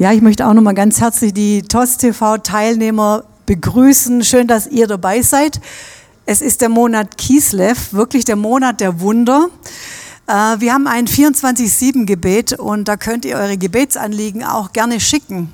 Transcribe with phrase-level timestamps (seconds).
[0.00, 4.24] Ja, ich möchte auch nochmal ganz herzlich die TOS TV Teilnehmer begrüßen.
[4.24, 5.60] Schön, dass ihr dabei seid.
[6.26, 9.46] Es ist der Monat Kislev, wirklich der Monat der Wunder.
[10.26, 15.52] Äh, wir haben ein 24-7-Gebet und da könnt ihr eure Gebetsanliegen auch gerne schicken.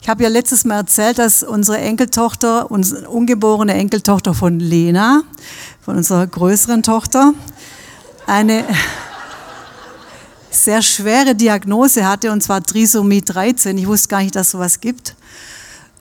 [0.00, 5.22] Ich habe ja letztes Mal erzählt, dass unsere Enkeltochter, unsere ungeborene Enkeltochter von Lena,
[5.80, 7.34] von unserer größeren Tochter,
[8.28, 8.64] eine
[10.54, 13.76] sehr schwere Diagnose hatte, und zwar Trisomie 13.
[13.78, 15.14] Ich wusste gar nicht, dass sowas gibt.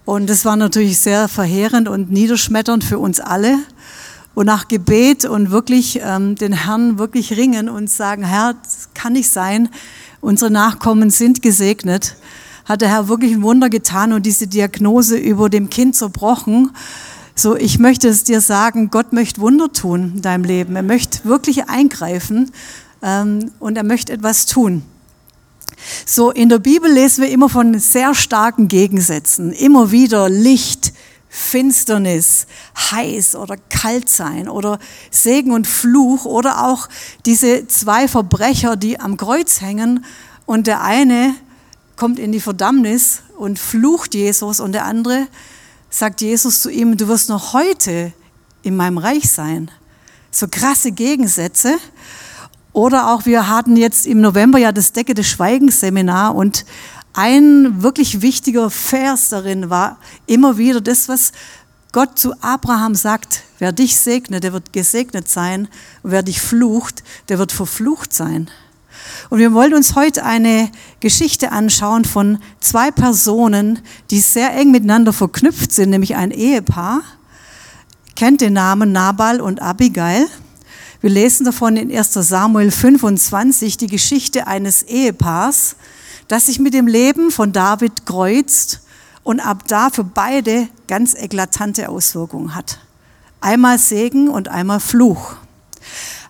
[0.06, 3.58] Und das war natürlich sehr verheerend und niederschmetternd für uns alle.
[4.34, 9.14] Und nach Gebet und wirklich ähm, den Herrn wirklich ringen und sagen, Herr, das kann
[9.14, 9.70] nicht sein,
[10.22, 12.16] unsere Nachkommen sind gesegnet,
[12.66, 16.72] hat der Herr wirklich ein Wunder getan und diese Diagnose über dem Kind zerbrochen.
[17.36, 20.76] So, ich möchte es dir sagen, Gott möchte Wunder tun in deinem Leben.
[20.76, 22.52] Er möchte wirklich eingreifen
[23.02, 24.84] ähm, und er möchte etwas tun.
[26.06, 29.52] So, in der Bibel lesen wir immer von sehr starken Gegensätzen.
[29.52, 30.94] Immer wieder Licht,
[31.30, 32.46] Finsternis,
[32.92, 36.88] heiß oder kalt sein oder Segen und Fluch oder auch
[37.26, 40.06] diese zwei Verbrecher, die am Kreuz hängen
[40.46, 41.34] und der eine
[41.96, 45.28] kommt in die Verdammnis und flucht Jesus und der andere
[45.90, 48.12] sagt Jesus zu ihm, du wirst noch heute
[48.64, 49.72] in meinem Reich sein.
[50.32, 51.78] So krasse Gegensätze.
[52.74, 56.66] Oder auch, wir hatten jetzt im November ja das Decke des Schweigens Seminar und
[57.14, 61.34] ein wirklich wichtiger Vers darin war immer wieder das, was
[61.92, 65.68] Gott zu Abraham sagt, wer dich segnet, der wird gesegnet sein
[66.04, 68.50] wer dich flucht, der wird verflucht sein.
[69.30, 70.70] Und wir wollen uns heute eine
[71.02, 77.02] Geschichte anschauen von zwei Personen, die sehr eng miteinander verknüpft sind, nämlich ein Ehepaar.
[78.16, 80.28] Kennt den Namen Nabal und Abigail.
[81.02, 85.76] Wir lesen davon in 1 Samuel 25 die Geschichte eines Ehepaars,
[86.28, 88.82] das sich mit dem Leben von David kreuzt
[89.24, 92.78] und ab da für beide ganz eklatante Auswirkungen hat.
[93.40, 95.38] Einmal Segen und einmal Fluch.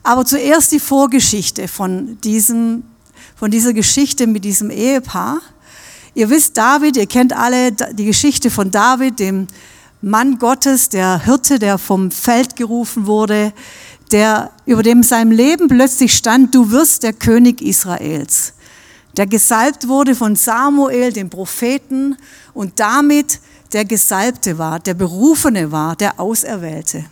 [0.04, 2.84] Aber zuerst die Vorgeschichte von, diesem,
[3.36, 5.42] von dieser Geschichte mit diesem Ehepaar.
[6.14, 9.48] Ihr wisst, David, ihr kennt alle die Geschichte von David, dem
[10.04, 13.54] Mann Gottes, der Hirte, der vom Feld gerufen wurde,
[14.12, 18.54] der über dem seinem Leben plötzlich stand, du wirst der König Israels,
[19.18, 22.18] der gesalbt wurde von Samuel, dem Propheten,
[22.54, 23.40] und damit
[23.74, 27.06] der Gesalbte war, der Berufene war, der Auserwählte.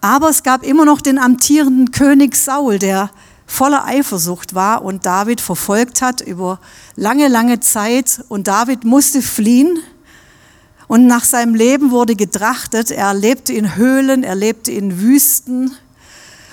[0.00, 3.10] Aber es gab immer noch den amtierenden König Saul, der
[3.46, 6.60] voller Eifersucht war und David verfolgt hat über
[6.94, 8.22] lange, lange Zeit.
[8.28, 9.78] Und David musste fliehen
[10.88, 12.90] und nach seinem Leben wurde getrachtet.
[12.90, 15.70] Er lebte in Höhlen, er lebte in Wüsten.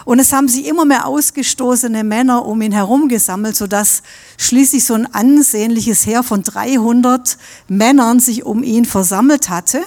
[0.03, 4.03] Und es haben sich immer mehr ausgestoßene Männer um ihn herum gesammelt, sodass
[4.37, 7.37] schließlich so ein ansehnliches Heer von 300
[7.69, 9.81] Männern sich um ihn versammelt hatte.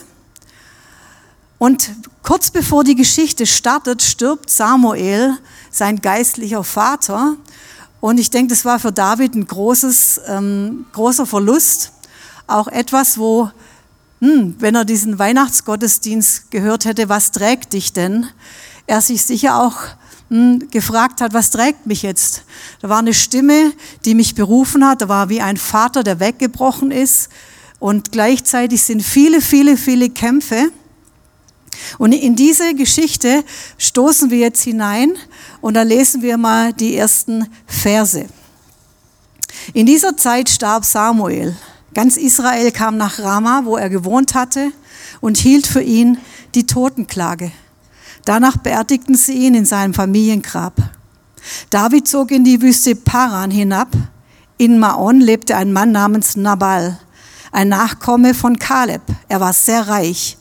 [1.59, 1.91] Und
[2.23, 5.37] kurz bevor die Geschichte startet, stirbt Samuel,
[5.71, 7.37] sein geistlicher Vater.
[8.01, 11.93] Und ich denke, das war für David ein großes, ähm, großer Verlust.
[12.47, 13.51] Auch etwas, wo
[14.21, 18.27] hm, wenn er diesen Weihnachtsgottesdienst gehört hätte, was trägt dich denn?
[18.87, 19.77] Er sich sicher auch
[20.29, 22.43] hm, gefragt hat, was trägt mich jetzt?
[22.81, 23.73] Da war eine Stimme,
[24.05, 27.29] die mich berufen hat, da war wie ein Vater, der weggebrochen ist
[27.79, 30.71] und gleichzeitig sind viele, viele, viele Kämpfe.
[31.99, 33.45] Und in diese Geschichte
[33.79, 35.15] stoßen wir jetzt hinein
[35.61, 38.27] und da lesen wir mal die ersten Verse.
[39.75, 41.57] In dieser Zeit starb Samuel.
[41.95, 44.73] Ganz Israel kam nach Rama, wo er gewohnt hatte,
[45.21, 46.19] und hielt für ihn
[46.55, 47.51] die Totenklage.
[48.25, 50.75] Danach beerdigten sie ihn in seinem Familiengrab.
[51.71, 53.89] David zog in die Wüste Paran hinab.
[54.59, 56.99] In Maon lebte ein Mann namens Nabal,
[57.53, 59.03] ein Nachkomme von Kaleb.
[59.29, 60.37] Er war sehr reich.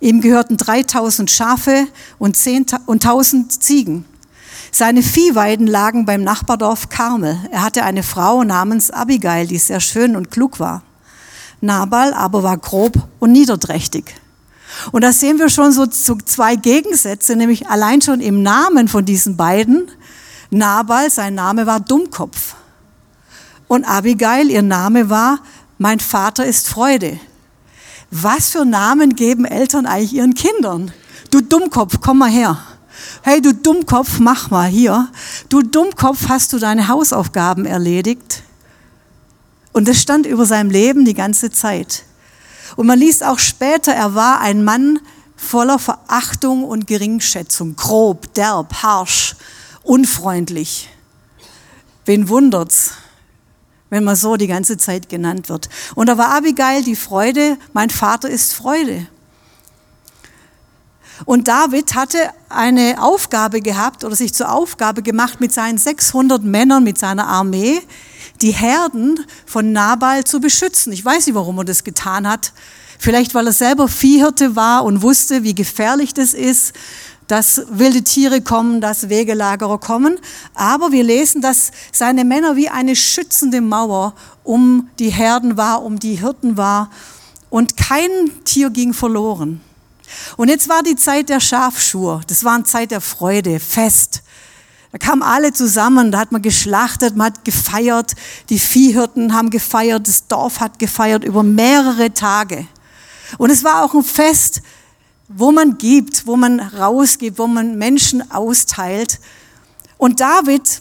[0.00, 1.86] Ihm gehörten 3000 Schafe
[2.18, 4.04] und 1000 Ziegen.
[4.70, 7.38] Seine Viehweiden lagen beim Nachbardorf Karmel.
[7.50, 10.82] Er hatte eine Frau namens Abigail, die sehr schön und klug war.
[11.60, 14.14] Nabal aber war grob und niederträchtig.
[14.92, 19.36] Und da sehen wir schon so zwei Gegensätze, nämlich allein schon im Namen von diesen
[19.36, 19.90] beiden.
[20.50, 22.54] Nabal, sein Name war Dummkopf.
[23.66, 25.40] Und Abigail, ihr Name war,
[25.78, 27.18] mein Vater ist Freude.
[28.10, 30.92] Was für Namen geben Eltern eigentlich ihren Kindern?
[31.30, 32.58] Du Dummkopf, komm mal her.
[33.22, 35.08] Hey, du Dummkopf, mach mal hier.
[35.48, 38.42] Du Dummkopf, hast du deine Hausaufgaben erledigt?
[39.72, 42.04] Und das stand über seinem Leben die ganze Zeit.
[42.76, 45.00] Und man liest auch später, er war ein Mann
[45.36, 49.36] voller Verachtung und Geringschätzung, grob, derb, harsch,
[49.82, 50.88] unfreundlich.
[52.04, 52.92] Wen wundert's,
[53.90, 55.68] wenn man so die ganze Zeit genannt wird.
[55.94, 59.06] Und da war Abigail die Freude, mein Vater ist Freude.
[61.24, 62.18] Und David hatte
[62.48, 67.80] eine Aufgabe gehabt oder sich zur Aufgabe gemacht, mit seinen 600 Männern, mit seiner Armee,
[68.40, 70.92] die Herden von Nabal zu beschützen.
[70.92, 72.52] Ich weiß nicht, warum er das getan hat.
[72.98, 76.72] Vielleicht, weil er selber Viehhirte war und wusste, wie gefährlich das ist,
[77.28, 80.18] dass wilde Tiere kommen, dass Wegelagerer kommen.
[80.54, 85.98] Aber wir lesen, dass seine Männer wie eine schützende Mauer um die Herden war, um
[85.98, 86.90] die Hirten war.
[87.50, 88.10] Und kein
[88.44, 89.60] Tier ging verloren.
[90.36, 92.20] Und jetzt war die Zeit der Schafschur.
[92.26, 94.22] Das war eine Zeit der Freude, Fest.
[94.92, 98.14] Da kamen alle zusammen, da hat man geschlachtet, man hat gefeiert,
[98.48, 102.66] die Viehhirten haben gefeiert, das Dorf hat gefeiert über mehrere Tage.
[103.36, 104.62] Und es war auch ein Fest,
[105.28, 109.20] wo man gibt, wo man rausgibt, wo man Menschen austeilt.
[109.98, 110.80] Und David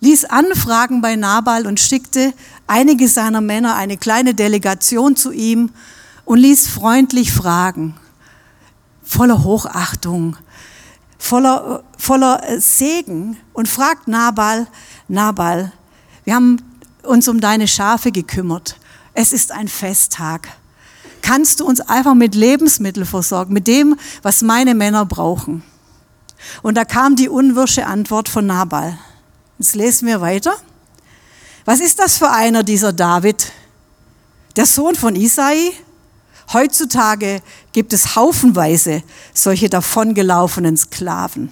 [0.00, 2.32] ließ anfragen bei Nabal und schickte
[2.68, 5.70] einige seiner Männer, eine kleine Delegation zu ihm
[6.26, 7.94] und ließ freundlich fragen,
[9.02, 10.36] voller Hochachtung,
[11.16, 14.66] voller, voller Segen und fragt Nabal,
[15.08, 15.72] Nabal,
[16.24, 16.58] wir haben
[17.02, 18.78] uns um deine Schafe gekümmert.
[19.14, 20.48] Es ist ein Festtag
[21.26, 25.64] kannst du uns einfach mit Lebensmitteln versorgen, mit dem, was meine Männer brauchen.
[26.62, 28.96] Und da kam die unwirsche Antwort von Nabal.
[29.58, 30.54] Jetzt lesen wir weiter.
[31.64, 33.50] Was ist das für einer, dieser David?
[34.54, 35.72] Der Sohn von Isai?
[36.52, 39.02] Heutzutage gibt es haufenweise
[39.34, 41.50] solche davongelaufenen Sklaven.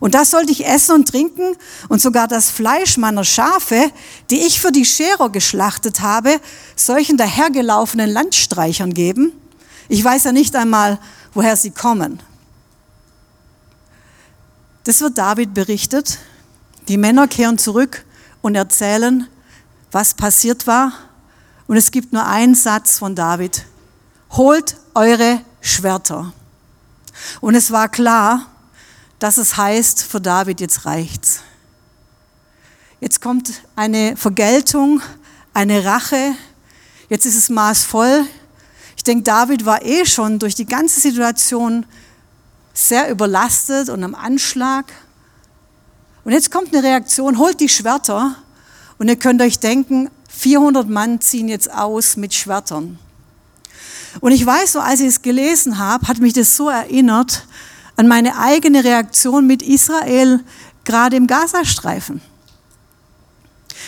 [0.00, 1.56] Und das sollte ich essen und trinken
[1.88, 3.92] und sogar das Fleisch meiner Schafe,
[4.30, 6.40] die ich für die Scherer geschlachtet habe,
[6.74, 9.32] solchen dahergelaufenen Landstreichern geben.
[9.88, 10.98] Ich weiß ja nicht einmal,
[11.34, 12.20] woher sie kommen.
[14.84, 16.18] Das wird David berichtet.
[16.88, 18.04] Die Männer kehren zurück
[18.40, 19.26] und erzählen,
[19.92, 20.92] was passiert war.
[21.66, 23.64] Und es gibt nur einen Satz von David.
[24.30, 26.32] Holt eure Schwerter.
[27.40, 28.46] Und es war klar,
[29.18, 31.40] dass es heißt, für David jetzt reicht's.
[33.00, 35.00] Jetzt kommt eine Vergeltung,
[35.52, 36.34] eine Rache.
[37.08, 38.24] Jetzt ist es maßvoll.
[38.96, 41.86] Ich denke, David war eh schon durch die ganze Situation
[42.72, 44.92] sehr überlastet und am Anschlag.
[46.24, 48.36] Und jetzt kommt eine Reaktion, holt die Schwerter
[48.98, 52.98] und ihr könnt euch denken, 400 Mann ziehen jetzt aus mit Schwertern.
[54.18, 57.46] Und ich weiß so, als ich es gelesen habe, hat mich das so erinnert
[57.96, 60.40] an meine eigene Reaktion mit Israel
[60.84, 62.20] gerade im Gazastreifen.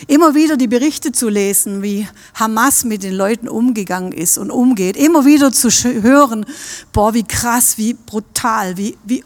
[0.07, 4.97] Immer wieder die Berichte zu lesen, wie Hamas mit den Leuten umgegangen ist und umgeht.
[4.97, 6.47] Immer wieder zu hören,
[6.93, 9.25] boah, wie krass, wie brutal, wie, wie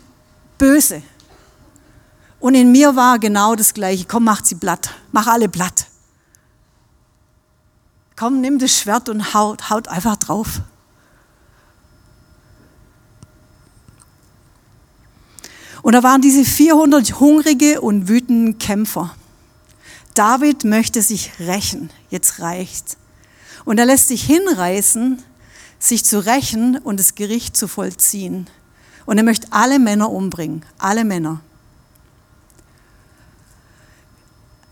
[0.58, 1.02] böse.
[2.40, 4.04] Und in mir war genau das Gleiche.
[4.06, 4.90] Komm, mach sie platt.
[5.12, 5.86] Mach alle platt.
[8.14, 10.60] Komm, nimm das Schwert und haut, haut einfach drauf.
[15.86, 19.14] Und da waren diese 400 hungrige und wütenden Kämpfer.
[20.14, 21.90] David möchte sich rächen.
[22.10, 22.96] Jetzt reicht's.
[23.64, 25.22] Und er lässt sich hinreißen,
[25.78, 28.48] sich zu rächen und das Gericht zu vollziehen.
[29.04, 30.64] Und er möchte alle Männer umbringen.
[30.76, 31.40] Alle Männer.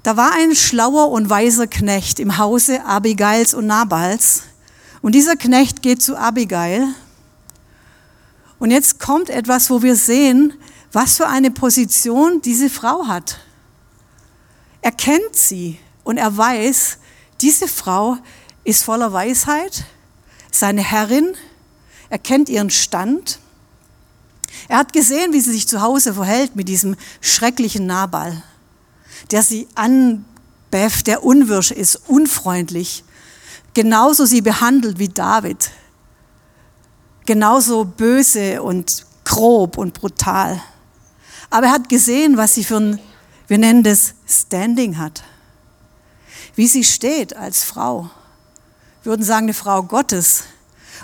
[0.02, 4.42] Da war ein schlauer und weiser Knecht im Hause Abigails und Nabals.
[5.00, 6.88] Und dieser Knecht geht zu Abigail.
[8.58, 10.54] Und jetzt kommt etwas, wo wir sehen,
[10.94, 13.38] was für eine Position diese Frau hat.
[14.80, 16.98] Er kennt sie und er weiß,
[17.40, 18.16] diese Frau
[18.62, 19.84] ist voller Weisheit,
[20.50, 21.34] seine Herrin,
[22.10, 23.40] er kennt ihren Stand.
[24.68, 28.42] Er hat gesehen, wie sie sich zu Hause verhält mit diesem schrecklichen Nabal,
[29.32, 33.04] der sie anbefft, der unwirsch ist, unfreundlich,
[33.74, 35.70] genauso sie behandelt wie David,
[37.26, 40.62] genauso böse und grob und brutal.
[41.50, 43.00] Aber er hat gesehen, was sie für ein,
[43.48, 45.22] wir nennen das Standing hat.
[46.54, 48.10] Wie sie steht als Frau.
[49.02, 50.44] Wir würden sagen, eine Frau Gottes.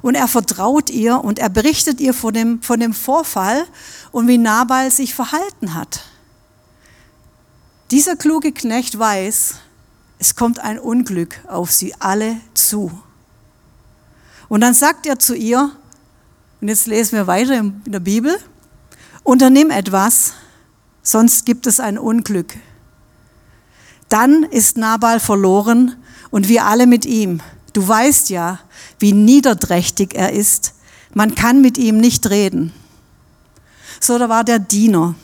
[0.03, 3.67] Und er vertraut ihr und er berichtet ihr von dem, von dem Vorfall
[4.13, 6.05] und wie Nabal sich verhalten hat.
[7.91, 9.57] Dieser kluge Knecht weiß,
[10.19, 12.91] es kommt ein Unglück auf sie alle zu.
[14.49, 15.73] Und dann sagt er zu ihr,
[16.61, 18.39] und jetzt lesen wir weiter in der Bibel,
[19.23, 20.33] Unternimm etwas,
[21.03, 22.55] sonst gibt es ein Unglück.
[24.09, 25.97] Dann ist Nabal verloren
[26.31, 27.41] und wir alle mit ihm.
[27.73, 28.59] Du weißt ja,
[28.99, 30.75] wie niederträchtig er ist.
[31.15, 32.73] Man kann mit ihm nicht reden.
[34.01, 35.15] So, da war der Diener.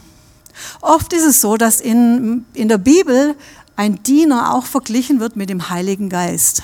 [0.80, 3.34] Oft ist es so, dass in, in der Bibel
[3.74, 6.62] ein Diener auch verglichen wird mit dem Heiligen Geist.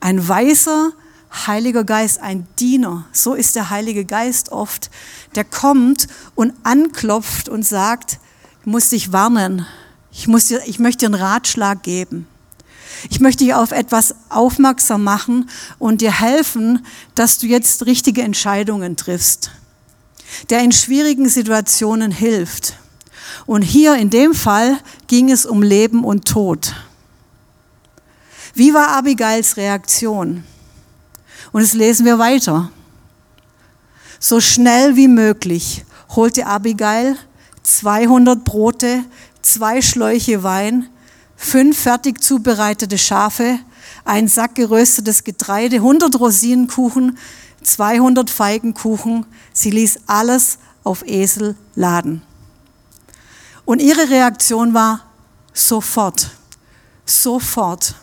[0.00, 0.92] Ein weiser
[1.34, 4.90] Heiliger Geist, ein Diener, so ist der Heilige Geist oft,
[5.34, 8.18] der kommt und anklopft und sagt,
[8.60, 9.66] ich muss dich warnen,
[10.12, 12.28] ich, muss dir, ich möchte dir einen Ratschlag geben.
[13.10, 18.96] Ich möchte dich auf etwas aufmerksam machen und dir helfen, dass du jetzt richtige Entscheidungen
[18.96, 19.50] triffst.
[20.50, 22.74] Der in schwierigen Situationen hilft.
[23.46, 26.74] Und hier in dem Fall ging es um Leben und Tod.
[28.54, 30.44] Wie war Abigails Reaktion?
[31.54, 32.72] Und es lesen wir weiter.
[34.18, 35.84] So schnell wie möglich
[36.16, 37.16] holte Abigail
[37.62, 39.04] 200 Brote,
[39.40, 40.88] zwei Schläuche Wein,
[41.36, 43.60] fünf fertig zubereitete Schafe,
[44.04, 47.18] ein Sack geröstetes Getreide, 100 Rosinenkuchen,
[47.62, 49.24] 200 Feigenkuchen.
[49.52, 52.22] Sie ließ alles auf Esel laden.
[53.64, 55.02] Und ihre Reaktion war
[55.52, 56.32] sofort,
[57.06, 57.94] sofort.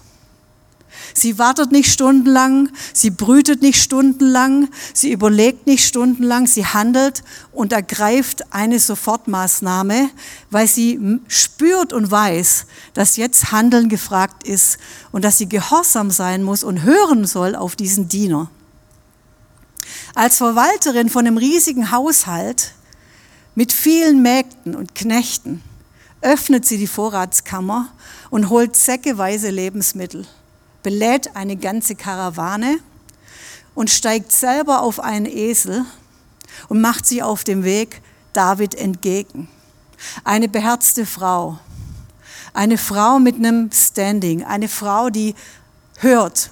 [1.13, 7.73] Sie wartet nicht stundenlang, sie brütet nicht stundenlang, sie überlegt nicht stundenlang, sie handelt und
[7.73, 10.09] ergreift eine Sofortmaßnahme,
[10.49, 14.77] weil sie spürt und weiß, dass jetzt Handeln gefragt ist
[15.11, 18.49] und dass sie gehorsam sein muss und hören soll auf diesen Diener.
[20.15, 22.73] Als Verwalterin von einem riesigen Haushalt
[23.55, 25.61] mit vielen Mägden und Knechten
[26.21, 27.89] öffnet sie die Vorratskammer
[28.29, 30.25] und holt säckeweise Lebensmittel
[30.83, 32.79] belädt eine ganze Karawane
[33.75, 35.85] und steigt selber auf einen Esel
[36.67, 38.01] und macht sich auf dem Weg
[38.33, 39.47] David entgegen.
[40.23, 41.59] Eine beherzte Frau,
[42.53, 45.35] eine Frau mit einem Standing, eine Frau, die
[45.97, 46.49] hört,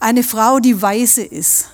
[0.00, 1.68] eine Frau, die weise ist.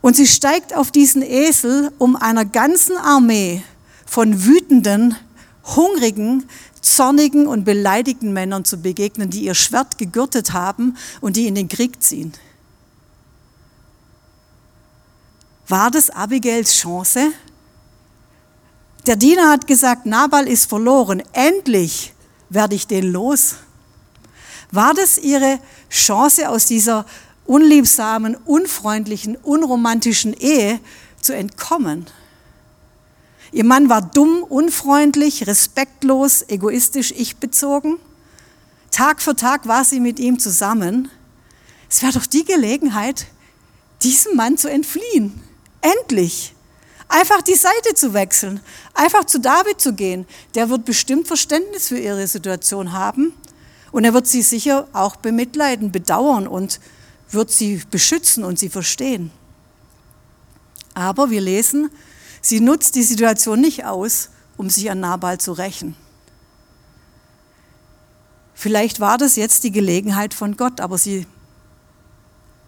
[0.00, 3.62] Und sie steigt auf diesen Esel, um einer ganzen Armee
[4.04, 5.16] von wütenden,
[5.64, 6.48] hungrigen,
[6.80, 11.68] zornigen und beleidigten Männern zu begegnen, die ihr Schwert gegürtet haben und die in den
[11.68, 12.32] Krieg ziehen.
[15.68, 17.32] War das Abigails Chance?
[19.06, 22.12] Der Diener hat gesagt, Nabal ist verloren, endlich
[22.50, 23.56] werde ich den los.
[24.70, 25.58] War das ihre
[25.90, 27.06] Chance aus dieser
[27.46, 30.80] unliebsamen, unfreundlichen, unromantischen Ehe
[31.20, 32.06] zu entkommen?
[33.52, 37.98] Ihr Mann war dumm, unfreundlich, respektlos, egoistisch, ich-bezogen.
[38.90, 41.10] Tag für Tag war sie mit ihm zusammen.
[41.90, 43.26] Es wäre doch die Gelegenheit,
[44.02, 45.38] diesem Mann zu entfliehen.
[45.82, 46.54] Endlich.
[47.08, 48.60] Einfach die Seite zu wechseln.
[48.94, 50.26] Einfach zu David zu gehen.
[50.54, 53.34] Der wird bestimmt Verständnis für ihre Situation haben.
[53.90, 56.80] Und er wird sie sicher auch bemitleiden, bedauern und
[57.30, 59.30] wird sie beschützen und sie verstehen.
[60.94, 61.90] Aber wir lesen,
[62.44, 65.94] Sie nutzt die Situation nicht aus, um sich an Nabal zu rächen.
[68.52, 71.26] Vielleicht war das jetzt die Gelegenheit von Gott, aber sie,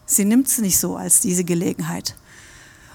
[0.07, 2.14] sie nimmt es nicht so als diese Gelegenheit.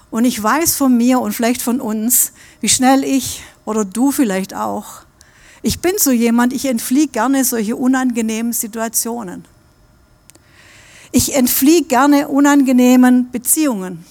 [0.09, 2.31] Und ich weiß von mir und vielleicht von uns,
[2.62, 5.01] wie schnell ich oder du vielleicht auch,
[5.62, 9.43] ich bin so jemand, ich entfliehe gerne solche unangenehmen Situationen.
[11.12, 14.05] Ich entfliehe gerne unangenehmen Beziehungen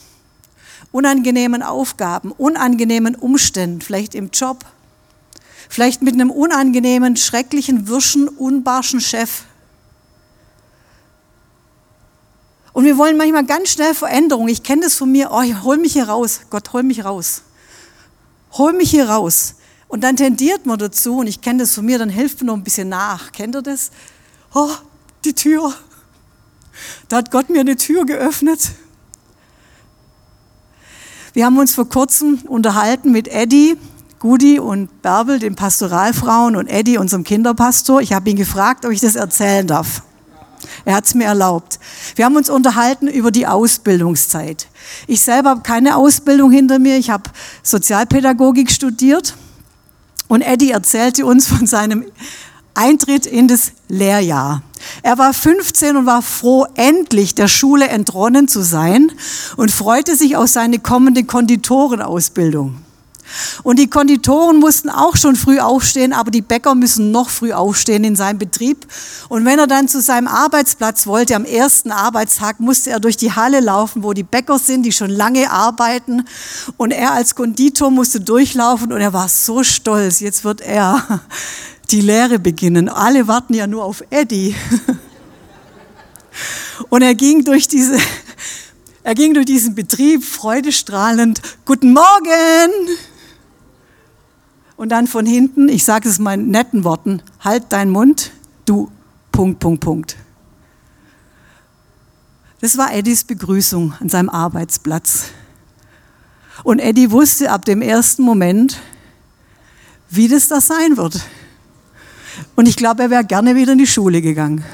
[0.93, 4.65] unangenehmen Aufgaben, unangenehmen Umständen, vielleicht im Job,
[5.69, 9.43] vielleicht mit einem unangenehmen, schrecklichen, wirschen, unbarschen Chef.
[12.73, 14.47] Und wir wollen manchmal ganz schnell Veränderung.
[14.47, 15.31] Ich kenne das von mir.
[15.33, 16.43] Oh, hol mich hier raus.
[16.49, 17.43] Gott, hol mich raus.
[18.53, 19.57] Hol mich hier raus.
[19.89, 22.55] Und dann tendiert man dazu, und ich kenne das von mir, dann hilft man noch
[22.55, 23.33] ein bisschen nach.
[23.33, 23.91] Kennt ihr das?
[24.55, 24.71] Oh,
[25.25, 25.75] die Tür.
[27.09, 28.61] Da hat Gott mir eine Tür geöffnet.
[31.33, 33.77] Wir haben uns vor kurzem unterhalten mit Eddie,
[34.19, 38.01] Gudi und Bärbel, den Pastoralfrauen, und Eddie, unserem Kinderpastor.
[38.01, 40.03] Ich habe ihn gefragt, ob ich das erzählen darf.
[40.85, 41.79] Er hat es mir erlaubt.
[42.17, 44.67] Wir haben uns unterhalten über die Ausbildungszeit.
[45.07, 46.97] Ich selber habe keine Ausbildung hinter mir.
[46.97, 47.31] Ich habe
[47.63, 49.35] Sozialpädagogik studiert.
[50.27, 52.05] Und Eddie erzählte uns von seinem
[52.75, 54.63] Eintritt in das Lehrjahr.
[55.03, 59.11] Er war 15 und war froh, endlich der Schule entronnen zu sein
[59.57, 62.77] und freute sich auf seine kommende Konditorenausbildung.
[63.63, 68.05] Und die Konditoren mussten auch schon früh aufstehen, aber die Bäcker müssen noch früh aufstehen
[68.05, 68.87] in seinem Betrieb.
[69.29, 73.33] Und wenn er dann zu seinem Arbeitsplatz wollte, am ersten Arbeitstag, musste er durch die
[73.33, 76.25] Halle laufen, wo die Bäcker sind, die schon lange arbeiten.
[76.77, 80.21] Und er als Konditor musste durchlaufen und er war so stolz.
[80.21, 81.21] Jetzt wird er
[81.91, 82.89] die Lehre beginnen.
[82.89, 84.55] Alle warten ja nur auf Eddie.
[86.91, 87.99] Und er ging durch diese,
[89.03, 91.41] er ging durch diesen Betrieb freudestrahlend.
[91.65, 92.71] Guten Morgen!
[94.77, 98.31] Und dann von hinten, ich sage es mal in netten Worten, halt deinen Mund,
[98.65, 98.91] du,
[99.33, 100.17] Punkt, Punkt, Punkt.
[102.61, 105.31] Das war Eddies Begrüßung an seinem Arbeitsplatz.
[106.63, 108.81] Und Eddie wusste ab dem ersten Moment,
[110.11, 111.21] wie das da sein wird.
[112.57, 114.65] Und ich glaube, er wäre gerne wieder in die Schule gegangen.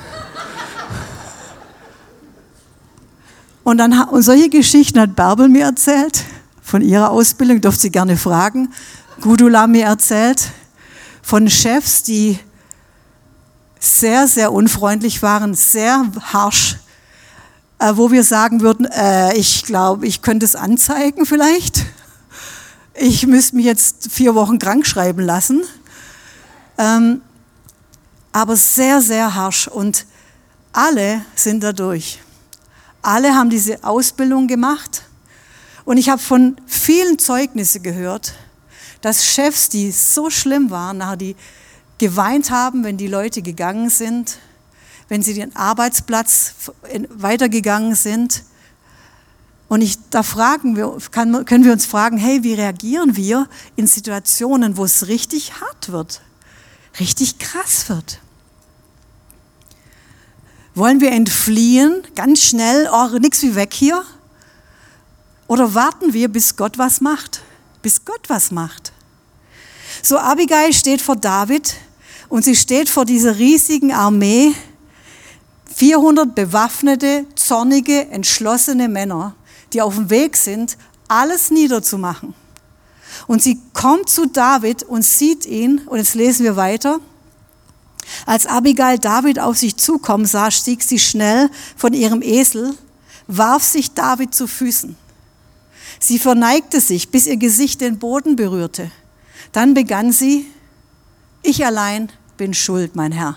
[3.62, 6.24] Und, dann, und solche Geschichten hat Bärbel mir erzählt,
[6.62, 8.72] von ihrer Ausbildung, durfte sie gerne fragen.
[9.20, 10.50] Gudula mir erzählt,
[11.22, 12.38] von Chefs, die
[13.80, 16.76] sehr, sehr unfreundlich waren, sehr harsh,
[17.78, 21.84] äh, wo wir sagen würden, äh, ich glaube, ich könnte es anzeigen vielleicht.
[22.94, 25.62] Ich müsste mich jetzt vier Wochen krank schreiben lassen.
[26.78, 27.20] Ähm,
[28.34, 30.06] aber sehr, sehr harsh und
[30.72, 32.18] alle sind dadurch.
[33.00, 35.02] Alle haben diese Ausbildung gemacht
[35.84, 38.34] und ich habe von vielen Zeugnissen gehört,
[39.02, 41.36] dass Chefs, die so schlimm waren, nachher die
[41.98, 44.38] geweint haben, wenn die Leute gegangen sind,
[45.08, 46.54] wenn sie den Arbeitsplatz
[47.10, 48.42] weitergegangen sind.
[49.68, 53.86] Und ich, da fragen wir, kann, können wir uns fragen, hey, wie reagieren wir in
[53.86, 56.20] Situationen, wo es richtig hart wird,
[56.98, 58.18] richtig krass wird?
[60.74, 64.02] Wollen wir entfliehen, ganz schnell, oh, nix wie weg hier?
[65.46, 67.42] Oder warten wir, bis Gott was macht?
[67.82, 68.92] Bis Gott was macht.
[70.02, 71.74] So Abigail steht vor David
[72.28, 74.54] und sie steht vor dieser riesigen Armee,
[75.76, 79.34] 400 bewaffnete, zornige, entschlossene Männer,
[79.72, 80.76] die auf dem Weg sind,
[81.08, 82.34] alles niederzumachen.
[83.26, 87.00] Und sie kommt zu David und sieht ihn, und jetzt lesen wir weiter,
[88.26, 92.74] als Abigail David auf sich zukommen sah, stieg sie schnell von ihrem Esel,
[93.26, 94.96] warf sich David zu Füßen.
[96.00, 98.90] Sie verneigte sich, bis ihr Gesicht den Boden berührte.
[99.52, 100.46] Dann begann sie,
[101.42, 103.36] ich allein bin schuld, mein Herr.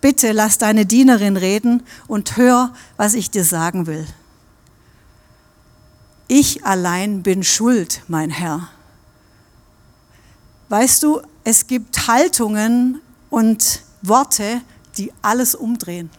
[0.00, 4.06] Bitte lass deine Dienerin reden und hör, was ich dir sagen will.
[6.28, 8.68] Ich allein bin schuld, mein Herr.
[10.68, 13.00] Weißt du, es gibt Haltungen
[13.32, 14.60] und Worte,
[14.98, 16.10] die alles umdrehen.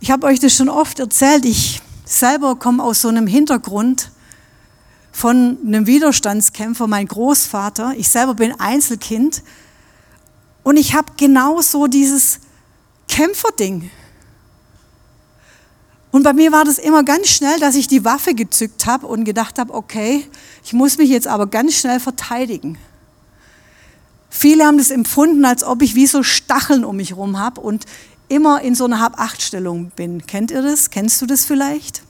[0.00, 1.46] Ich habe euch das schon oft erzählt.
[1.46, 4.10] Ich selber komme aus so einem Hintergrund
[5.10, 7.94] von einem Widerstandskämpfer, mein Großvater.
[7.96, 9.42] Ich selber bin Einzelkind.
[10.62, 12.40] Und ich habe genauso dieses
[13.08, 13.90] Kämpferding.
[16.14, 19.24] Und bei mir war das immer ganz schnell, dass ich die Waffe gezückt habe und
[19.24, 20.24] gedacht habe, okay,
[20.64, 22.78] ich muss mich jetzt aber ganz schnell verteidigen.
[24.30, 27.86] Viele haben das empfunden, als ob ich wie so Stacheln um mich herum habe und
[28.28, 30.24] immer in so einer Hab-Acht-Stellung bin.
[30.24, 30.90] Kennt ihr das?
[30.90, 32.04] Kennst du das vielleicht?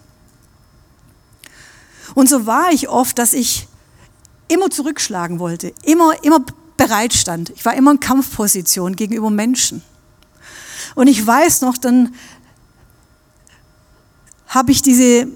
[2.15, 3.69] Und so war ich oft, dass ich
[4.49, 6.45] immer zurückschlagen wollte, immer, immer
[6.77, 7.55] bereit stand.
[7.57, 9.83] Ich war immer in Kampfposition gegenüber Menschen.
[10.95, 12.15] Und ich weiß noch, dann
[14.55, 15.27] habe ich diese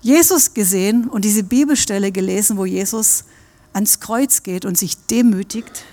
[0.00, 3.24] Jesus gesehen und diese Bibelstelle gelesen, wo Jesus
[3.74, 5.84] ans Kreuz geht und sich demütigt.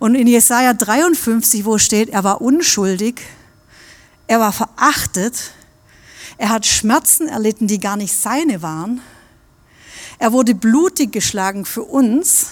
[0.00, 3.20] Und in Jesaja 53, wo steht, er war unschuldig,
[4.26, 5.52] er war verachtet,
[6.36, 9.00] er hat Schmerzen erlitten, die gar nicht seine waren.
[10.18, 12.46] Er wurde blutig geschlagen für uns.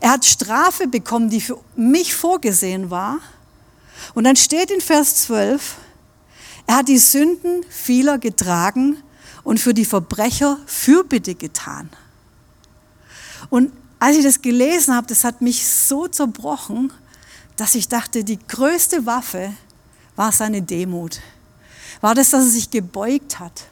[0.00, 3.18] Er hat Strafe bekommen, die für mich vorgesehen war.
[4.14, 5.76] Und dann steht in Vers 12,
[6.66, 8.96] er hat die Sünden vieler getragen
[9.44, 11.90] und für die Verbrecher Fürbitte getan.
[13.50, 16.92] Und als ich das gelesen habe, das hat mich so zerbrochen,
[17.56, 19.52] dass ich dachte, die größte Waffe
[20.16, 21.20] war seine Demut.
[22.00, 23.64] War das, dass er sich gebeugt hat.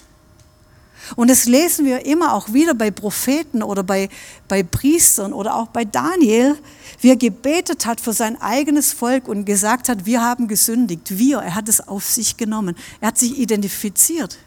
[1.16, 4.08] Und das lesen wir immer auch wieder bei Propheten oder bei,
[4.48, 6.56] bei Priestern oder auch bei Daniel,
[7.00, 11.18] wie er gebetet hat für sein eigenes Volk und gesagt hat, wir haben gesündigt.
[11.18, 12.76] Wir, er hat es auf sich genommen.
[13.00, 14.38] Er hat sich identifiziert.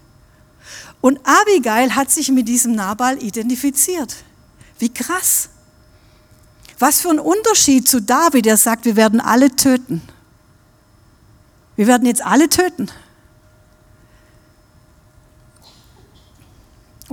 [1.02, 4.16] Und Abigail hat sich mit diesem Nabal identifiziert.
[4.80, 5.50] Wie krass.
[6.80, 10.02] Was für ein Unterschied zu David, der sagt, wir werden alle töten.
[11.76, 12.90] Wir werden jetzt alle töten.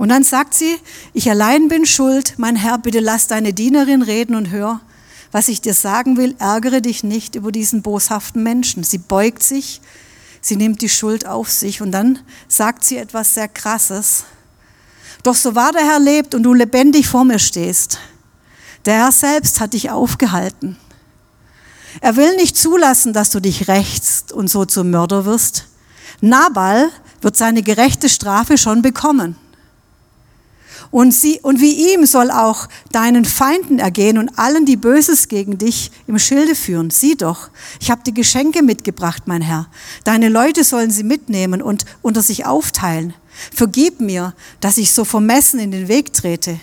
[0.01, 0.79] Und dann sagt sie,
[1.13, 4.81] ich allein bin schuld, mein Herr, bitte lass deine Dienerin reden und hör,
[5.31, 8.83] was ich dir sagen will, ärgere dich nicht über diesen boshaften Menschen.
[8.83, 9.79] Sie beugt sich,
[10.41, 14.23] sie nimmt die Schuld auf sich und dann sagt sie etwas sehr Krasses.
[15.21, 17.99] Doch so wahr der Herr lebt und du lebendig vor mir stehst,
[18.85, 20.77] der Herr selbst hat dich aufgehalten.
[21.99, 25.67] Er will nicht zulassen, dass du dich rächst und so zum Mörder wirst.
[26.21, 26.89] Nabal
[27.21, 29.35] wird seine gerechte Strafe schon bekommen.
[30.91, 35.57] Und, sie, und wie ihm soll auch deinen Feinden ergehen und allen, die Böses gegen
[35.57, 36.89] dich im Schilde führen.
[36.89, 37.49] Sieh doch,
[37.79, 39.67] ich habe dir Geschenke mitgebracht, mein Herr.
[40.03, 43.13] Deine Leute sollen sie mitnehmen und unter sich aufteilen.
[43.53, 46.59] Vergib mir, dass ich so vermessen in den Weg trete.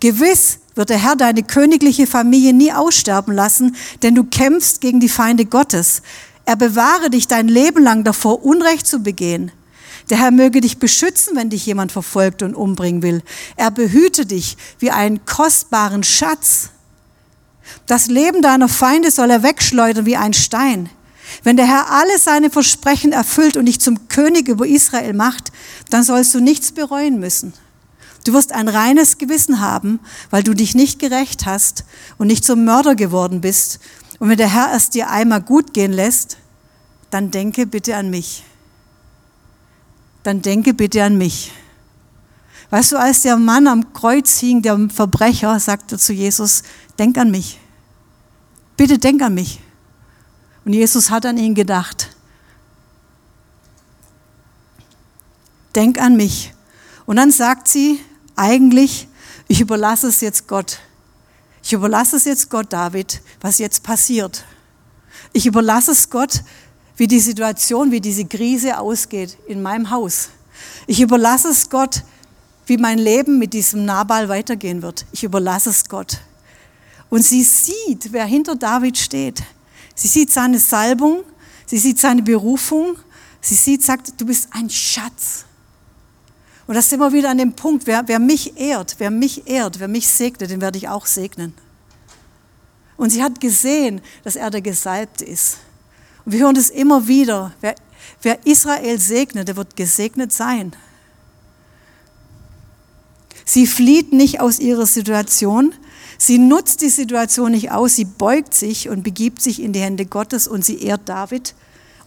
[0.00, 5.08] Gewiss wird der Herr deine königliche Familie nie aussterben lassen, denn du kämpfst gegen die
[5.08, 6.02] Feinde Gottes.
[6.44, 9.52] Er bewahre dich dein Leben lang davor, Unrecht zu begehen.
[10.10, 13.22] Der Herr möge dich beschützen, wenn dich jemand verfolgt und umbringen will.
[13.56, 16.70] Er behüte dich wie einen kostbaren Schatz.
[17.86, 20.88] Das Leben deiner Feinde soll er wegschleudern wie ein Stein.
[21.42, 25.52] Wenn der Herr alle seine Versprechen erfüllt und dich zum König über Israel macht,
[25.90, 27.54] dann sollst du nichts bereuen müssen.
[28.24, 29.98] Du wirst ein reines Gewissen haben,
[30.30, 31.84] weil du dich nicht gerecht hast
[32.18, 33.80] und nicht zum Mörder geworden bist.
[34.18, 36.36] Und wenn der Herr es dir einmal gut gehen lässt,
[37.10, 38.44] dann denke bitte an mich
[40.22, 41.52] dann denke bitte an mich.
[42.70, 46.62] Weißt du, als der Mann am Kreuz hing, der Verbrecher, sagte zu Jesus,
[46.98, 47.60] denk an mich.
[48.76, 49.60] Bitte denk an mich.
[50.64, 52.16] Und Jesus hat an ihn gedacht.
[55.74, 56.54] Denk an mich.
[57.04, 58.00] Und dann sagt sie
[58.36, 59.08] eigentlich,
[59.48, 60.78] ich überlasse es jetzt Gott.
[61.62, 64.44] Ich überlasse es jetzt Gott, David, was jetzt passiert.
[65.32, 66.42] Ich überlasse es Gott,
[66.96, 70.28] wie die Situation, wie diese Krise ausgeht in meinem Haus.
[70.86, 72.02] Ich überlasse es Gott,
[72.66, 75.06] wie mein Leben mit diesem Nabal weitergehen wird.
[75.12, 76.18] Ich überlasse es Gott.
[77.10, 79.42] Und sie sieht, wer hinter David steht.
[79.94, 81.24] Sie sieht seine Salbung,
[81.66, 82.96] sie sieht seine Berufung,
[83.40, 85.44] sie sieht, sagt, du bist ein Schatz.
[86.66, 89.80] Und das sind wir wieder an dem Punkt, wer, wer mich ehrt, wer mich ehrt,
[89.80, 91.52] wer mich segnet, den werde ich auch segnen.
[92.96, 95.58] Und sie hat gesehen, dass er der Gesalbte ist.
[96.24, 97.52] Und wir hören das immer wieder.
[97.60, 97.74] Wer,
[98.22, 100.74] wer Israel segnet, der wird gesegnet sein.
[103.44, 105.74] Sie flieht nicht aus ihrer Situation.
[106.18, 107.96] Sie nutzt die Situation nicht aus.
[107.96, 111.54] Sie beugt sich und begibt sich in die Hände Gottes und sie ehrt David.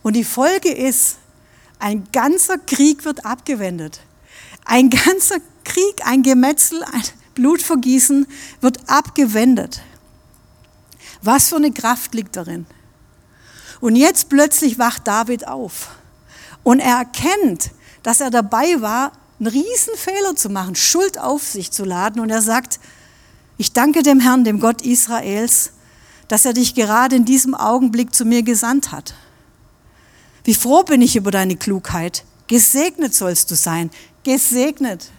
[0.04, 1.17] Und die Folge ist,
[1.80, 3.99] ein ganzer Krieg wird abgewendet.
[4.63, 8.25] Ein ganzer Krieg, ein Gemetzel, ein Blutvergießen
[8.62, 9.82] wird abgewendet.
[11.21, 12.65] Was für eine Kraft liegt darin?
[13.81, 15.89] Und jetzt plötzlich wacht David auf
[16.65, 17.71] und er erkennt,
[18.03, 22.19] dass er dabei war, einen Riesenfehler zu machen, Schuld auf sich zu laden.
[22.19, 22.79] Und er sagt,
[23.57, 25.71] ich danke dem Herrn, dem Gott Israels,
[26.27, 29.13] dass er dich gerade in diesem Augenblick zu mir gesandt hat.
[30.43, 32.23] Wie froh bin ich über deine Klugheit.
[32.47, 33.91] Gesegnet sollst du sein.
[34.23, 35.11] Gesegnet.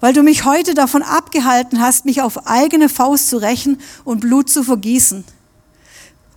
[0.00, 4.50] Weil du mich heute davon abgehalten hast, mich auf eigene Faust zu rächen und Blut
[4.50, 5.24] zu vergießen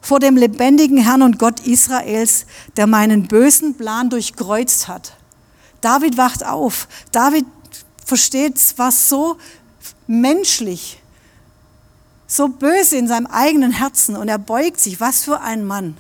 [0.03, 5.13] vor dem lebendigen Herrn und Gott Israels, der meinen bösen Plan durchkreuzt hat.
[5.79, 6.89] David wacht auf.
[7.13, 7.45] David
[8.05, 9.37] versteht, war so
[10.05, 11.01] menschlich,
[12.27, 14.99] so böse in seinem eigenen Herzen und er beugt sich.
[14.99, 15.95] Was für ein Mann.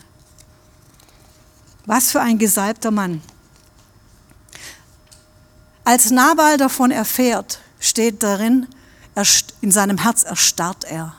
[1.85, 3.21] Was für ein gesalbter Mann.
[5.85, 8.67] Als Nabal davon erfährt, steht darin,
[9.61, 11.13] in seinem Herz erstarrt er.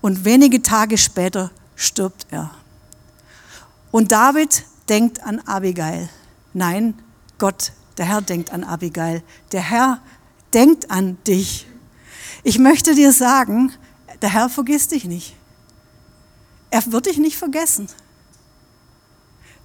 [0.00, 2.50] Und wenige Tage später stirbt er.
[3.90, 6.10] Und David denkt an Abigail.
[6.52, 6.94] Nein,
[7.38, 9.22] Gott, der Herr denkt an Abigail.
[9.52, 10.02] Der Herr
[10.52, 11.66] denkt an dich.
[12.42, 13.72] Ich möchte dir sagen,
[14.20, 15.36] der Herr vergisst dich nicht.
[16.70, 17.88] Er wird dich nicht vergessen.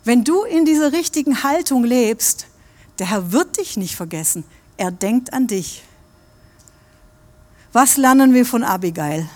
[0.04, 2.47] Wenn du in dieser richtigen Haltung lebst,
[2.99, 4.43] der Herr wird dich nicht vergessen.
[4.78, 5.84] Er denkt an dich.
[7.71, 9.28] Was lernen wir von Abigail?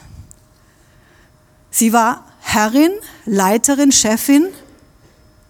[1.72, 2.94] Sie war Herrin,
[3.26, 4.48] Leiterin, Chefin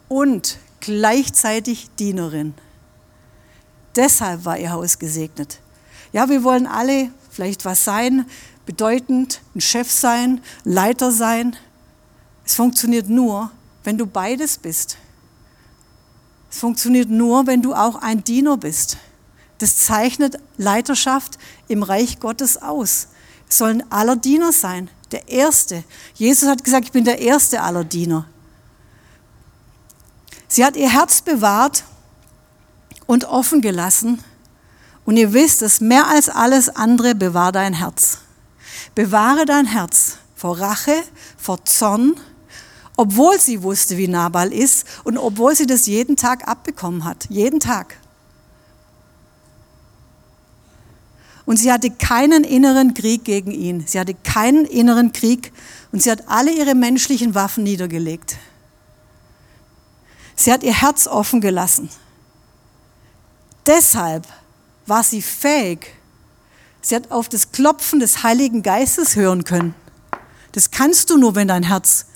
[0.08, 2.56] und gleichzeitig Dienerin.
[3.96, 5.60] Deshalb war ihr Haus gesegnet.
[6.12, 8.26] Ja, wir wollen alle vielleicht was sein,
[8.66, 11.56] bedeutend, ein Chef sein, Leiter sein.
[12.44, 13.52] Es funktioniert nur,
[13.84, 14.98] wenn du beides bist.
[16.50, 18.98] Es funktioniert nur, wenn du auch ein Diener bist.
[19.60, 23.10] Das zeichnet Leiterschaft im Reich Gottes aus.
[23.48, 24.90] Es sollen aller Diener sein.
[25.12, 25.84] Der Erste.
[26.16, 28.26] Jesus hat gesagt, ich bin der Erste aller Diener.
[30.48, 31.84] Sie hat ihr Herz bewahrt
[33.06, 34.24] und offen gelassen.
[35.06, 38.20] Und ihr wisst es, mehr als alles andere, bewahr dein Herz.
[38.96, 40.96] Bewahre dein Herz vor Rache,
[41.38, 42.16] vor Zorn,
[42.98, 47.28] obwohl sie wusste, wie Nabal ist und obwohl sie das jeden Tag abbekommen hat.
[47.30, 47.98] Jeden Tag.
[51.48, 53.88] Und sie hatte keinen inneren Krieg gegen ihn.
[53.88, 55.54] Sie hatte keinen inneren Krieg
[55.94, 58.36] und sie hat alle ihre menschlichen Waffen niedergelegt.
[60.36, 61.90] Sie hat ihr Herz offen gelassen.
[63.66, 64.28] Deshalb
[64.88, 65.88] war sie fähig.
[66.82, 69.74] Sie hat auf das Klopfen des Heiligen Geistes hören können.
[70.52, 72.08] Das kannst du nur, wenn dein Herz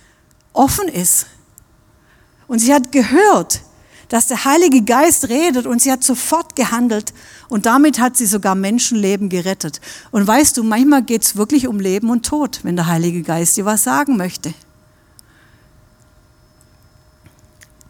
[0.52, 1.28] offen ist.
[2.50, 3.62] Und sie hat gehört,
[4.12, 7.14] dass der Heilige Geist redet und sie hat sofort gehandelt
[7.48, 9.80] und damit hat sie sogar Menschenleben gerettet.
[10.12, 13.56] Und weißt du, manchmal geht es wirklich um Leben und Tod, wenn der Heilige Geist
[13.56, 14.54] dir was sagen möchte.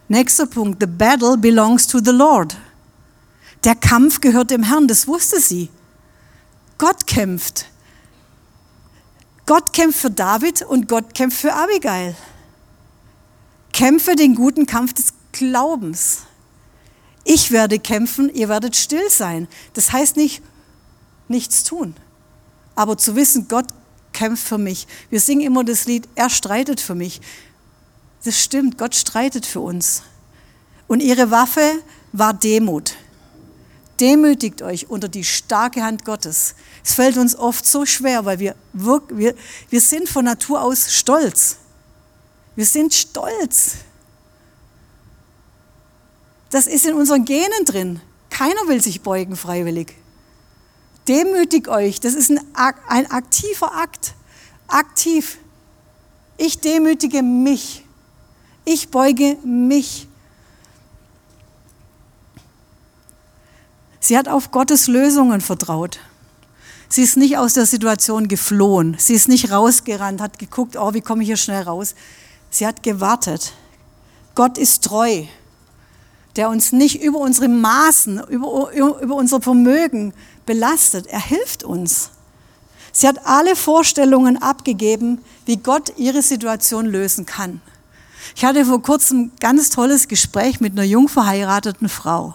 [0.10, 2.56] Nächster Punkt, the battle belongs to the Lord.
[3.64, 5.70] Der Kampf gehört dem Herrn, das wusste sie.
[6.78, 7.66] Gott kämpft.
[9.48, 12.16] Gott kämpft für David und Gott kämpft für Abigail.
[13.74, 16.24] Kämpfe den guten Kampf des Glaubens.
[17.24, 19.48] Ich werde kämpfen, ihr werdet still sein.
[19.74, 20.42] Das heißt nicht
[21.28, 21.96] nichts tun,
[22.76, 23.68] aber zu wissen, Gott
[24.14, 24.88] kämpft für mich.
[25.10, 27.22] Wir singen immer das Lied, er streitet für mich.
[28.24, 30.04] Das stimmt, Gott streitet für uns.
[30.88, 32.96] Und ihre Waffe war Demut.
[34.00, 36.56] Demütigt euch unter die starke Hand Gottes.
[36.84, 39.36] Es fällt uns oft so schwer, weil wir, wir,
[39.70, 41.58] wir sind von Natur aus stolz.
[42.56, 43.76] Wir sind stolz.
[46.52, 48.02] Das ist in unseren Genen drin.
[48.30, 49.96] Keiner will sich beugen freiwillig.
[51.08, 52.00] Demütig euch.
[52.00, 52.40] Das ist ein,
[52.88, 54.14] ein aktiver Akt.
[54.68, 55.38] Aktiv.
[56.38, 57.86] Ich demütige mich.
[58.66, 60.08] Ich beuge mich.
[64.00, 66.00] Sie hat auf Gottes Lösungen vertraut.
[66.90, 68.98] Sie ist nicht aus der Situation geflohen.
[69.00, 71.96] Sie ist nicht rausgerannt, hat geguckt, oh, wie komme ich hier schnell raus.
[72.50, 73.54] Sie hat gewartet.
[74.36, 75.26] Gott ist treu
[76.36, 80.14] der uns nicht über unsere Maßen, über, über unser Vermögen
[80.46, 81.08] belastet.
[81.08, 82.12] Er hilft uns.
[82.94, 87.62] Sie hat alle Vorstellungen abgegeben, wie Gott ihre Situation lösen kann.
[88.36, 92.34] Ich hatte vor kurzem ein ganz tolles Gespräch mit einer jung verheirateten Frau.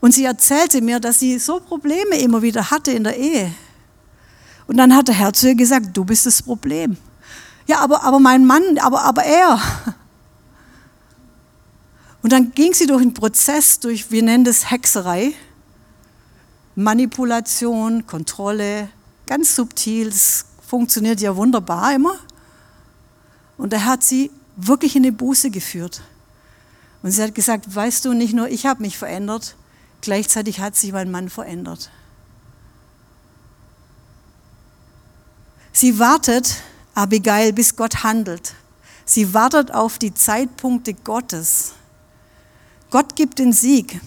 [0.00, 3.52] Und sie erzählte mir, dass sie so Probleme immer wieder hatte in der Ehe.
[4.66, 6.96] Und dann hat der Herr zu ihr gesagt, du bist das Problem.
[7.66, 9.60] Ja, aber, aber mein Mann, aber, aber er.
[12.22, 15.34] Und dann ging sie durch einen Prozess, durch, wir nennen das Hexerei,
[16.74, 18.88] Manipulation, Kontrolle,
[19.26, 22.14] ganz subtil, das funktioniert ja wunderbar immer.
[23.58, 26.02] Und er hat sie wirklich in die Buße geführt.
[27.02, 29.56] Und sie hat gesagt, weißt du, nicht nur ich habe mich verändert,
[30.00, 31.90] gleichzeitig hat sich mein Mann verändert.
[35.72, 36.62] Sie wartet,
[36.94, 38.54] Abigail, bis Gott handelt.
[39.04, 41.72] Sie wartet auf die Zeitpunkte Gottes.
[42.92, 44.00] Gott gibt den Sieg,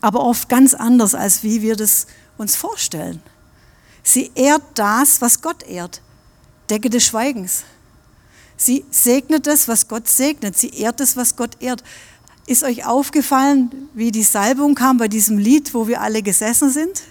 [0.00, 2.06] aber oft ganz anders, als wie wir das
[2.38, 3.20] uns vorstellen.
[4.04, 6.00] Sie ehrt das, was Gott ehrt.
[6.70, 7.64] Decke des Schweigens.
[8.56, 10.56] Sie segnet das, was Gott segnet.
[10.56, 11.82] Sie ehrt das, was Gott ehrt.
[12.46, 17.02] Ist euch aufgefallen, wie die Salbung kam bei diesem Lied, wo wir alle gesessen sind?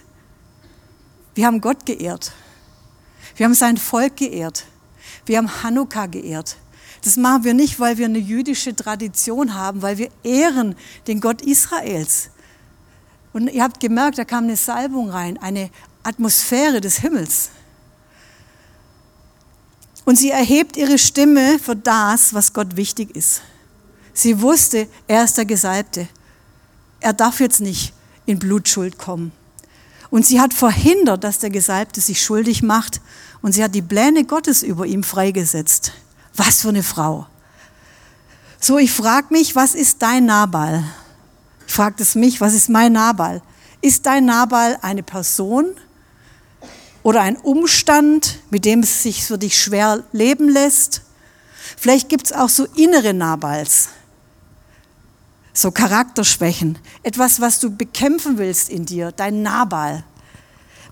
[1.34, 2.32] Wir haben Gott geehrt.
[3.36, 4.64] Wir haben sein Volk geehrt.
[5.26, 6.56] Wir haben Hanukkah geehrt.
[7.04, 10.74] Das machen wir nicht, weil wir eine jüdische Tradition haben, weil wir ehren
[11.06, 12.30] den Gott Israels.
[13.34, 15.68] Und ihr habt gemerkt, da kam eine Salbung rein, eine
[16.02, 17.50] Atmosphäre des Himmels.
[20.06, 23.42] Und sie erhebt ihre Stimme für das, was Gott wichtig ist.
[24.14, 26.08] Sie wusste, er ist der Gesalbte.
[27.00, 27.92] Er darf jetzt nicht
[28.24, 29.32] in Blutschuld kommen.
[30.08, 33.02] Und sie hat verhindert, dass der Gesalbte sich schuldig macht.
[33.42, 35.92] Und sie hat die Pläne Gottes über ihm freigesetzt.
[36.36, 37.26] Was für eine Frau.
[38.60, 40.84] So, ich frage mich, was ist dein Nabal?
[41.66, 43.42] Ich frage es mich, was ist mein Nabal?
[43.80, 45.76] Ist dein Nabal eine Person
[47.02, 51.02] oder ein Umstand, mit dem es sich für dich schwer leben lässt?
[51.76, 53.88] Vielleicht gibt es auch so innere Nabals,
[55.52, 60.04] so Charakterschwächen, etwas, was du bekämpfen willst in dir, dein Nabal.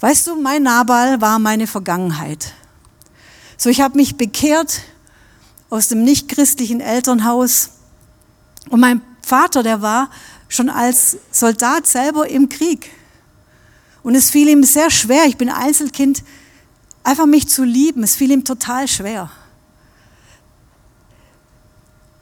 [0.00, 2.52] Weißt du, mein Nabal war meine Vergangenheit.
[3.56, 4.82] So, ich habe mich bekehrt
[5.72, 7.70] aus dem nichtchristlichen Elternhaus.
[8.68, 10.10] Und mein Vater, der war
[10.48, 12.90] schon als Soldat selber im Krieg.
[14.02, 16.24] Und es fiel ihm sehr schwer, ich bin Einzelkind,
[17.02, 18.02] einfach mich zu lieben.
[18.02, 19.30] Es fiel ihm total schwer.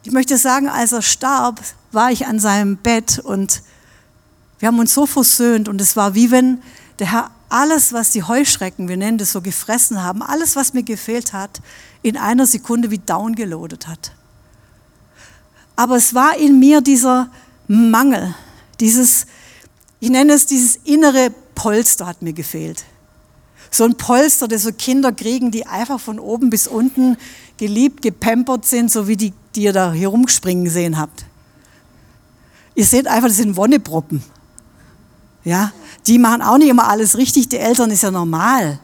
[0.04, 1.60] Ich möchte sagen, als er starb,
[1.90, 3.62] war ich an seinem Bett und
[4.60, 6.62] wir haben uns so versöhnt und es war wie wenn
[7.00, 10.84] der Herr alles, was die Heuschrecken, wir nennen das so, gefressen haben, alles, was mir
[10.84, 11.60] gefehlt hat,
[12.02, 14.12] in einer Sekunde wie downgeloadet hat.
[15.76, 17.30] Aber es war in mir dieser
[17.68, 18.34] Mangel,
[18.80, 19.26] dieses,
[20.00, 22.84] ich nenne es dieses innere Polster hat mir gefehlt.
[23.70, 27.16] So ein Polster, das so Kinder kriegen, die einfach von oben bis unten
[27.56, 31.24] geliebt, gepampert sind, so wie die, die ihr da hier rumspringen sehen habt.
[32.74, 34.22] Ihr seht einfach, das sind Wonneproppen.
[35.44, 35.72] Ja,
[36.06, 37.48] die machen auch nicht immer alles richtig.
[37.48, 38.80] Die Eltern ist ja normal.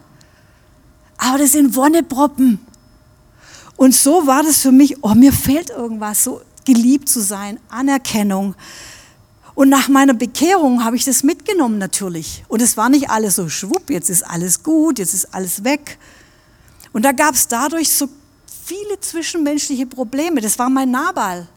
[1.17, 2.59] Aber das sind Wonneproppen.
[3.77, 8.55] Und so war das für mich, oh, mir fehlt irgendwas, so geliebt zu sein, Anerkennung.
[9.55, 12.43] Und nach meiner Bekehrung habe ich das mitgenommen natürlich.
[12.47, 15.97] Und es war nicht alles so schwupp, jetzt ist alles gut, jetzt ist alles weg.
[16.91, 18.09] Und da gab es dadurch so
[18.65, 20.41] viele zwischenmenschliche Probleme.
[20.41, 21.47] Das war mein Nabal.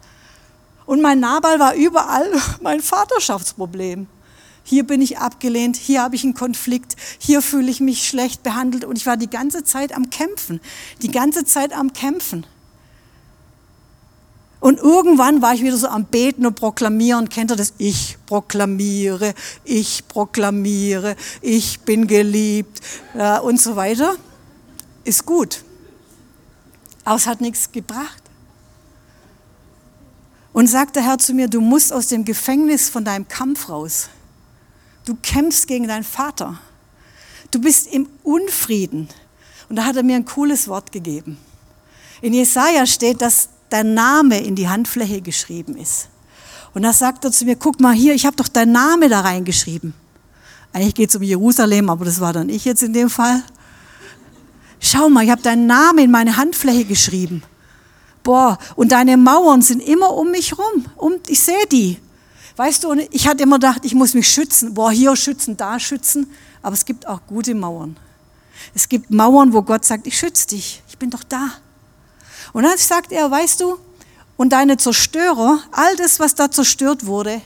[0.87, 2.31] Und mein Nabal war überall
[2.63, 4.07] mein Vaterschaftsproblem.
[4.63, 8.85] Hier bin ich abgelehnt, hier habe ich einen Konflikt, hier fühle ich mich schlecht behandelt
[8.85, 10.61] und ich war die ganze Zeit am Kämpfen,
[11.03, 12.47] die ganze Zeit am Kämpfen.
[14.61, 17.31] Und irgendwann war ich wieder so am Beten und Proklamieren.
[17.31, 17.73] Kennt ihr das?
[17.79, 22.81] Ich proklamiere, ich proklamiere, ich bin geliebt
[23.15, 24.17] ja, und so weiter.
[25.05, 25.65] Ist gut.
[27.05, 28.23] Aber es hat nichts gebracht.
[30.53, 34.11] Und sagt der Herr zu mir, du musst aus dem Gefängnis von deinem Kampf raus.
[35.05, 36.59] Du kämpfst gegen deinen Vater.
[37.51, 39.09] Du bist im Unfrieden.
[39.69, 41.39] Und da hat er mir ein cooles Wort gegeben.
[42.21, 46.09] In Jesaja steht, dass dein Name in die Handfläche geschrieben ist.
[46.75, 49.21] Und da sagt er zu mir, guck mal hier, ich habe doch dein Name da
[49.21, 49.95] reingeschrieben.
[50.73, 53.43] Eigentlich geht es um Jerusalem, aber das war dann ich jetzt in dem Fall.
[54.79, 57.43] Schau mal, ich habe deinen Namen in meine Handfläche geschrieben.
[58.23, 60.87] Boah, und deine Mauern sind immer um mich rum.
[60.97, 61.99] Um, ich sehe die.
[62.61, 64.75] Weißt du, ich hatte immer gedacht, ich muss mich schützen.
[64.75, 66.31] Boah, hier schützen, da schützen.
[66.61, 67.97] Aber es gibt auch gute Mauern.
[68.75, 70.83] Es gibt Mauern, wo Gott sagt, ich schütze dich.
[70.87, 71.53] Ich bin doch da.
[72.53, 73.79] Und dann sagt er, weißt du,
[74.37, 77.41] und deine Zerstörer, all das, was da zerstört wurde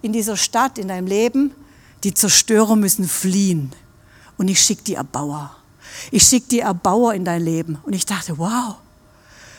[0.00, 1.54] in dieser Stadt, in deinem Leben,
[2.02, 3.74] die Zerstörer müssen fliehen.
[4.38, 5.54] Und ich schicke die Erbauer.
[6.10, 7.76] Ich schicke die Erbauer in dein Leben.
[7.82, 8.76] Und ich dachte, wow,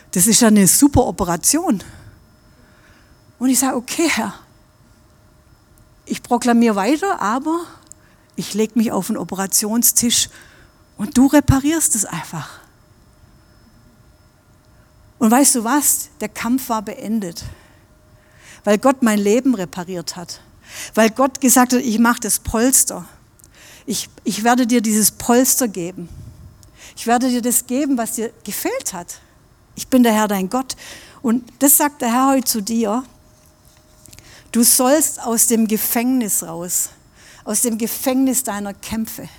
[0.09, 1.83] das ist ja eine super Operation.
[3.37, 4.33] Und ich sage, okay, Herr,
[6.09, 7.61] ich proklamiere weiter, aber
[8.35, 10.29] ich lege mich auf den Operationstisch
[10.97, 12.59] und du reparierst es einfach.
[15.19, 16.09] Und weißt du was?
[16.21, 17.43] Der Kampf war beendet,
[18.63, 20.41] weil Gott mein Leben repariert hat,
[20.95, 23.05] weil Gott gesagt hat, ich mache das Polster.
[23.85, 26.09] Ich, ich werde dir dieses Polster geben.
[26.95, 29.19] Ich werde dir das geben, was dir gefehlt hat.
[29.75, 30.75] Ich bin der Herr, dein Gott.
[31.21, 33.03] Und das sagt der Herr heute zu dir.
[34.51, 36.89] Du sollst aus dem Gefängnis raus,
[37.43, 39.29] aus dem Gefängnis deiner Kämpfe.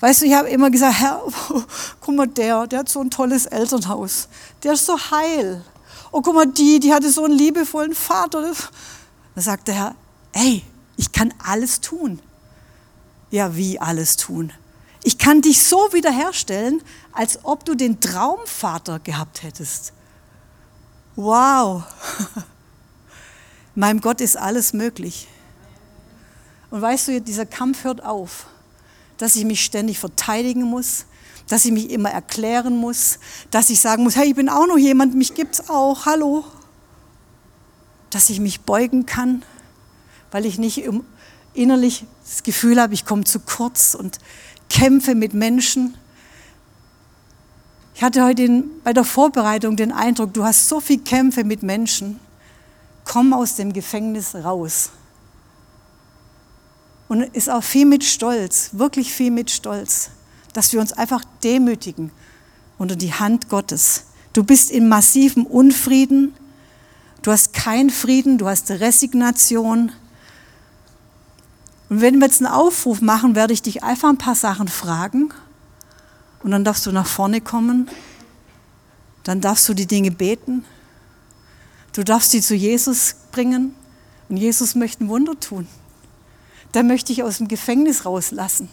[0.00, 1.22] Weißt du, ich habe immer gesagt, Herr,
[2.00, 4.28] guck mal, der, der hat so ein tolles Elternhaus.
[4.64, 5.64] Der ist so heil.
[6.10, 8.52] Oh, guck mal, die, die hatte so einen liebevollen Vater.
[9.34, 9.94] Da sagt der Herr,
[10.32, 10.64] ey,
[10.96, 12.18] ich kann alles tun.
[13.30, 14.52] Ja, wie alles tun?
[15.04, 19.92] Ich kann dich so wiederherstellen, als ob du den Traumvater gehabt hättest.
[21.14, 21.84] Wow.
[23.74, 25.28] Meinem Gott ist alles möglich.
[26.70, 28.46] Und weißt du, dieser Kampf hört auf,
[29.16, 31.06] dass ich mich ständig verteidigen muss,
[31.48, 33.18] dass ich mich immer erklären muss,
[33.50, 36.44] dass ich sagen muss, hey, ich bin auch noch jemand, mich gibt's auch, hallo.
[38.10, 39.42] Dass ich mich beugen kann,
[40.30, 40.82] weil ich nicht
[41.54, 44.18] innerlich das Gefühl habe, ich komme zu kurz und
[44.68, 45.96] kämpfe mit Menschen.
[47.94, 52.18] Ich hatte heute bei der Vorbereitung den Eindruck, du hast so viel Kämpfe mit Menschen
[53.04, 54.90] komm aus dem Gefängnis raus.
[57.08, 60.10] Und ist auch viel mit Stolz, wirklich viel mit Stolz,
[60.54, 62.10] dass wir uns einfach demütigen
[62.78, 64.04] unter die Hand Gottes.
[64.32, 66.34] Du bist in massivem Unfrieden,
[67.20, 69.92] du hast keinen Frieden, du hast Resignation.
[71.90, 75.34] Und wenn wir jetzt einen Aufruf machen, werde ich dich einfach ein paar Sachen fragen
[76.42, 77.90] und dann darfst du nach vorne kommen,
[79.24, 80.64] dann darfst du die Dinge beten
[81.92, 83.74] Du darfst sie zu Jesus bringen
[84.28, 85.68] und Jesus möchte ein Wunder tun.
[86.74, 88.68] Der möchte dich aus dem Gefängnis rauslassen.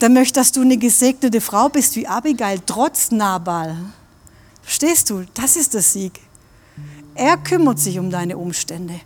[0.00, 3.76] Der möchte, dass du eine gesegnete Frau bist wie Abigail, trotz Nabal.
[4.62, 5.24] Verstehst du?
[5.34, 6.20] Das ist der Sieg.
[7.14, 9.00] Er kümmert sich um deine Umstände.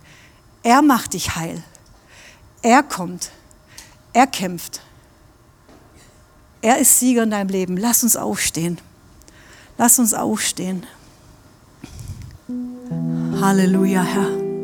[0.63, 1.63] Er macht dich heil.
[2.61, 3.31] Er kommt.
[4.13, 4.81] Er kämpft.
[6.61, 7.77] Er ist Sieger in deinem Leben.
[7.77, 8.79] Lass uns aufstehen.
[9.77, 10.85] Lass uns aufstehen.
[13.41, 14.54] Halleluja, Herr.